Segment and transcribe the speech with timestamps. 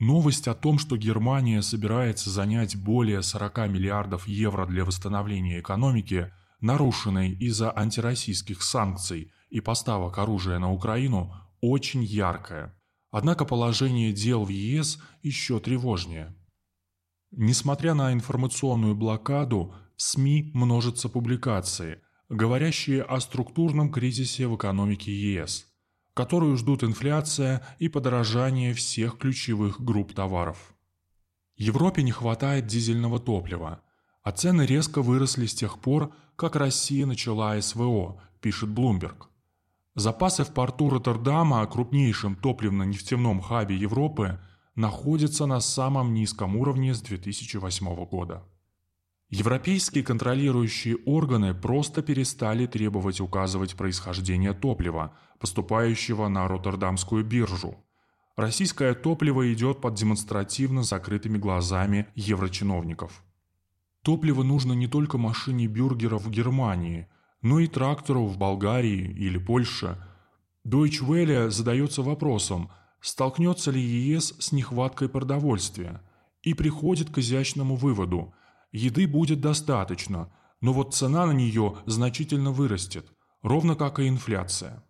[0.00, 7.32] Новость о том, что Германия собирается занять более 40 миллиардов евро для восстановления экономики, нарушенной
[7.32, 12.74] из-за антироссийских санкций и поставок оружия на Украину, очень яркая.
[13.10, 16.34] Однако положение дел в ЕС еще тревожнее.
[17.30, 25.66] Несмотря на информационную блокаду, в СМИ множатся публикации, говорящие о структурном кризисе в экономике ЕС–
[26.14, 30.74] которую ждут инфляция и подорожание всех ключевых групп товаров.
[31.56, 33.82] Европе не хватает дизельного топлива,
[34.22, 39.26] а цены резко выросли с тех пор, как Россия начала СВО, пишет Bloomberg.
[39.94, 44.40] Запасы в порту Роттердама, крупнейшем топливно-нефтяном хабе Европы,
[44.74, 48.44] находятся на самом низком уровне с 2008 года.
[49.30, 57.76] Европейские контролирующие органы просто перестали требовать указывать происхождение топлива, поступающего на Роттердамскую биржу.
[58.36, 63.22] Российское топливо идет под демонстративно закрытыми глазами еврочиновников.
[64.02, 67.06] Топливо нужно не только машине бюргера в Германии,
[67.40, 69.96] но и трактору в Болгарии или Польше.
[70.66, 72.68] Deutsche Welle задается вопросом,
[73.00, 76.02] столкнется ли ЕС с нехваткой продовольствия,
[76.42, 78.34] и приходит к изящному выводу–
[78.72, 83.06] Еды будет достаточно, но вот цена на нее значительно вырастет,
[83.42, 84.84] ровно как и инфляция.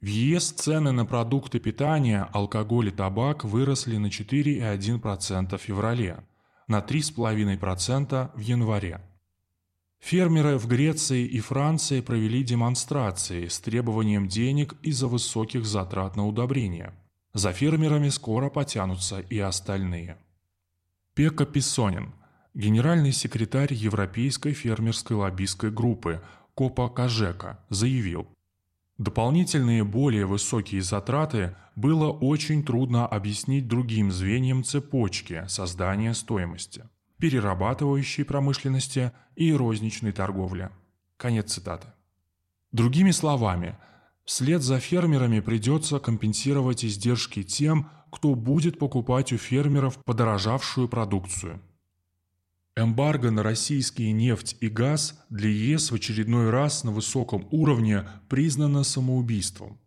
[0.00, 6.24] В ЕС цены на продукты питания, алкоголь и табак выросли на 4,1% в феврале,
[6.66, 9.00] на 3,5% в январе.
[10.00, 16.94] Фермеры в Греции и Франции провели демонстрации с требованием денег из-за высоких затрат на удобрения.
[17.32, 20.18] За фермерами скоро потянутся и остальные.
[21.14, 22.12] Пека Писсонин–
[22.54, 26.22] Генеральный секретарь Европейской фермерской лоббистской группы
[26.54, 28.28] Копа Кажека заявил,
[28.96, 36.84] Дополнительные более высокие затраты было очень трудно объяснить другим звеньям цепочки создания стоимости,
[37.18, 40.70] перерабатывающей промышленности и розничной торговли.
[41.16, 41.88] Конец цитаты.
[42.70, 43.76] Другими словами,
[44.24, 51.60] вслед за фермерами придется компенсировать издержки тем, кто будет покупать у фермеров подорожавшую продукцию–
[52.76, 58.82] Эмбарго на российские нефть и газ для ЕС в очередной раз на высоком уровне признано
[58.82, 59.78] самоубийством.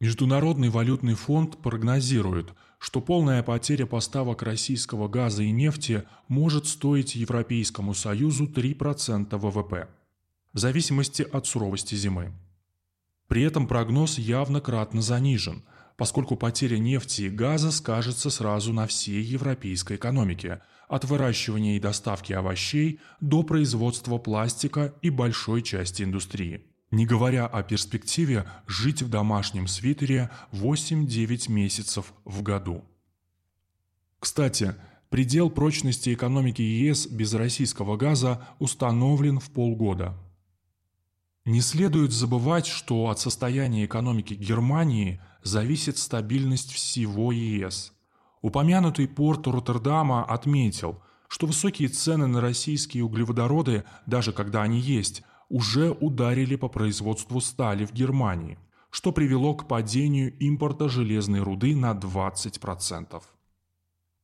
[0.00, 7.92] Международный валютный фонд прогнозирует, что полная потеря поставок российского газа и нефти может стоить Европейскому
[7.92, 9.88] Союзу 3% ВВП,
[10.54, 12.32] в зависимости от суровости зимы.
[13.34, 15.64] При этом прогноз явно кратно занижен–
[15.96, 22.32] поскольку потеря нефти и газа скажется сразу на всей европейской экономике, от выращивания и доставки
[22.32, 26.64] овощей до производства пластика и большой части индустрии.
[26.92, 32.84] Не говоря о перспективе жить в домашнем свитере 8-9 месяцев в году.
[34.20, 34.76] Кстати,
[35.10, 40.14] предел прочности экономики ЕС без российского газа установлен в полгода.
[41.44, 47.92] Не следует забывать, что от состояния экономики Германии– зависит стабильность всего ЕС.
[48.42, 55.90] Упомянутый порт Роттердама отметил, что высокие цены на российские углеводороды, даже когда они есть, уже
[55.90, 58.58] ударили по производству стали в Германии,
[58.90, 63.22] что привело к падению импорта железной руды на 20%.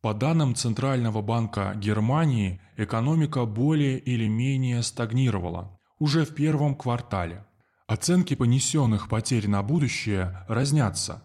[0.01, 7.45] По данным Центрального банка Германии, экономика более или менее стагнировала уже в первом квартале–
[7.91, 11.25] Оценки понесенных потерь на будущее разнятся.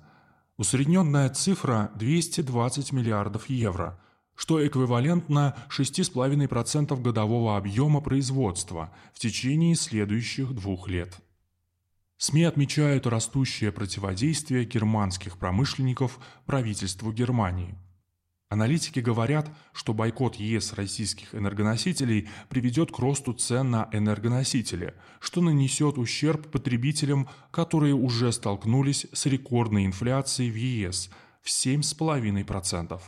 [0.58, 4.00] Усредненная цифра 220 миллиардов евро,
[4.34, 11.16] что эквивалентно 6,5% годового объема производства в течение следующих двух лет.
[12.18, 17.76] СМИ отмечают растущее противодействие германских промышленников правительству Германии–
[18.56, 25.98] Аналитики говорят, что бойкот ЕС российских энергоносителей приведет к росту цен на энергоносители, что нанесет
[25.98, 31.10] ущерб потребителям, которые уже столкнулись с рекордной инфляцией в ЕС
[31.42, 33.02] в 7,5%.